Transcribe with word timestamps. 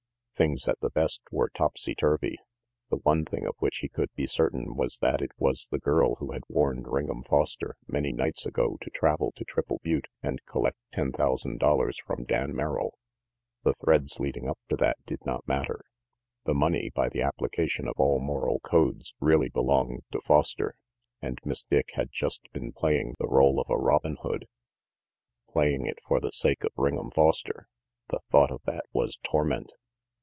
Things, 0.33 0.67
at 0.67 0.79
the 0.79 0.89
best, 0.89 1.21
were 1.31 1.43
all 1.51 1.53
topsy 1.53 1.93
turvy. 1.93 2.39
The 2.89 2.97
one 3.03 3.25
thing 3.25 3.45
of 3.45 3.53
which 3.59 3.77
he 3.83 3.87
could 3.89 4.09
be 4.15 4.25
certain 4.25 4.73
was 4.75 4.97
that 4.97 5.21
it 5.21 5.29
was 5.37 5.67
the 5.67 5.77
girl 5.77 6.15
who 6.15 6.31
had 6.31 6.41
warned 6.49 6.87
Ring 6.87 7.11
'em 7.11 7.21
Foster 7.21 7.75
many 7.85 8.11
nights 8.11 8.47
ago 8.47 8.75
to 8.81 8.89
travel 8.89 9.31
to 9.35 9.45
Triple 9.45 9.79
Butte 9.83 10.07
and 10.23 10.43
collect 10.47 10.79
ten 10.91 11.11
thousand 11.11 11.59
dollars 11.59 11.99
from 11.99 12.23
Dan 12.23 12.55
Merrill. 12.55 12.97
The 13.61 13.75
threads 13.75 14.19
leading 14.19 14.49
up 14.49 14.57
to 14.69 14.75
that 14.77 14.97
did 15.05 15.23
not 15.27 15.47
matter. 15.47 15.85
The 16.45 16.55
money, 16.55 16.89
by 16.89 17.07
the 17.07 17.21
application 17.21 17.87
of 17.87 17.93
all 17.99 18.19
moral 18.19 18.61
codes, 18.61 19.13
really 19.19 19.49
belonged 19.49 20.01
to 20.11 20.21
Foster, 20.21 20.73
and 21.21 21.37
Miss 21.45 21.61
Dick 21.63 21.91
had 21.93 22.09
just 22.11 22.51
been 22.51 22.71
playing 22.71 23.13
the 23.19 23.27
role 23.27 23.59
of 23.59 23.69
a 23.69 23.77
Robin 23.77 24.17
Hood. 24.23 24.47
Playing 25.53 25.85
it 25.85 25.99
for 26.07 26.19
the 26.19 26.31
sake 26.31 26.63
of 26.63 26.71
Ring'em 26.75 27.13
Foster! 27.13 27.67
The 28.07 28.21
thought 28.31 28.49
of 28.49 28.63
that 28.65 28.85
was 28.91 29.17
torment. 29.21 29.73